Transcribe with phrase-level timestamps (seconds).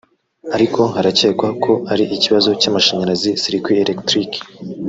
[0.55, 4.39] ariko haracyekwa ko ari ikibazo cy’amashanyarazi (circuit électrique)